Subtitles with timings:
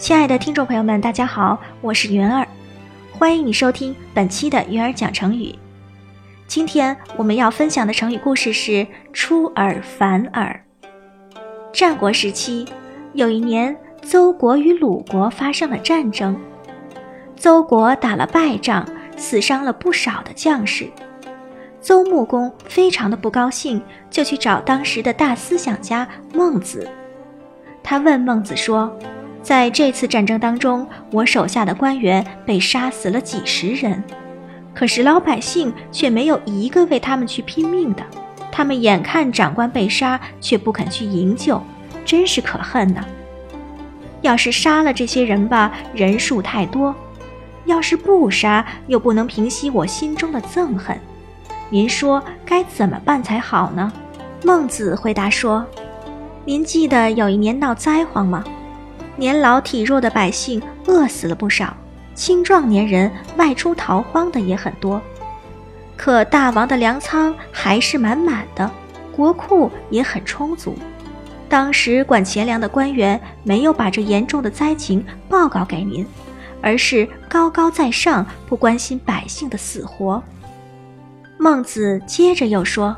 [0.00, 2.48] 亲爱的听众朋友们，大家好，我是云儿，
[3.12, 5.54] 欢迎你收听本期的云儿讲成语。
[6.46, 10.58] 今天我们要分享的成语故事是“出尔反尔”。
[11.70, 12.66] 战国时期，
[13.12, 16.34] 有一年，邹国与鲁国发生了战争，
[17.36, 20.88] 邹国打了败仗，死伤了不少的将士。
[21.82, 26.88] 邹穆公非常的不高兴，就去找当时的大思想家孟子。
[27.82, 28.90] 他问孟子说
[29.42, 34.02] ：“在这次战争当中，我手下的官员被杀死了几十人。”
[34.72, 38.02] 可是老百姓却没有一个为他们去拼命的，
[38.52, 41.60] 他们眼看长官被杀，却不肯去营救，
[42.04, 43.04] 真是可恨呐！
[44.22, 46.94] 要是杀了这些人吧，人数太多；
[47.64, 50.96] 要是不杀，又不能平息我心中的憎恨。
[51.68, 53.92] 您说该怎么办才好呢？
[54.44, 55.66] 孟子回答说
[56.46, 58.44] ：“您记得有一年闹灾荒吗？
[59.20, 61.76] 年老体弱的百姓饿死了不少。”
[62.12, 65.00] 青壮年人外出逃荒的也很多，
[65.96, 68.70] 可大王的粮仓还是满满的，
[69.14, 70.76] 国库也很充足。
[71.48, 76.04] 当时管钱粮的官员没有把这严重的灾情报告给您，
[76.60, 80.22] 而是高高在上，不关心百姓的死活。
[81.38, 82.94] 孟子接着又说：“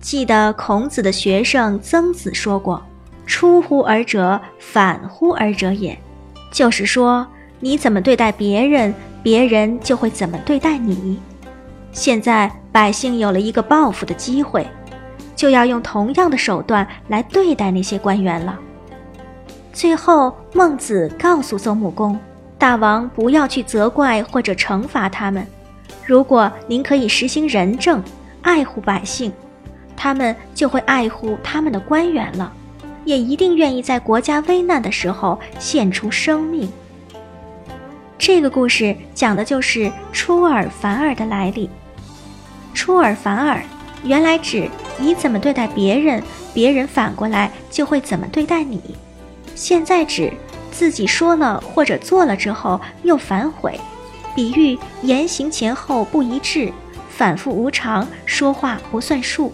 [0.00, 2.82] 记得孔子的学生曾子说过
[3.26, 5.98] ，‘出乎尔者，反乎尔者也’，
[6.52, 7.26] 就是说。”
[7.64, 8.92] 你怎么对待别人，
[9.22, 11.20] 别人就会怎么对待你。
[11.92, 14.66] 现在百姓有了一个报复的机会，
[15.36, 18.58] 就要用同样的手段来对待那些官员了。
[19.72, 22.18] 最后，孟子告诉邹穆公
[22.58, 25.46] ：“大王不要去责怪或者惩罚他们，
[26.04, 28.02] 如果您可以实行仁政，
[28.42, 29.32] 爱护百姓，
[29.96, 32.52] 他们就会爱护他们的官员了，
[33.04, 36.70] 也一定愿意在国家危难的时候献出生命。”
[38.18, 41.68] 这个故事讲的就是出尔反尔的来历。
[42.72, 43.62] 出尔反尔，
[44.04, 44.68] 原来指
[44.98, 46.22] 你怎么对待别人，
[46.54, 48.80] 别人反过来就会怎么对待你。
[49.54, 50.32] 现在指
[50.70, 53.78] 自己说了或者做了之后又反悔，
[54.34, 56.72] 比喻言行前后不一致，
[57.10, 59.52] 反复无常，说话不算数。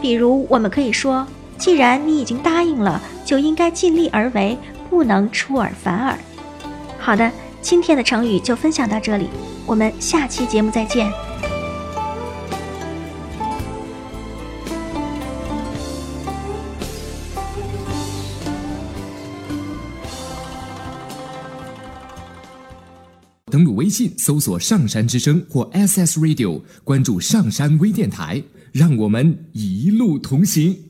[0.00, 1.26] 比如，我们可以说，
[1.60, 6.18] 既然你已经答应了，就应该尽力而为，不能出尔反尔。
[6.98, 7.30] 好的。
[7.62, 9.28] 今天的成语就分享到这里，
[9.66, 11.06] 我们下期节目再见。
[23.50, 30.89] 登录微信搜索“上山之声”或 “SS Radio”，关注“上山微电台”，让我们一路同行。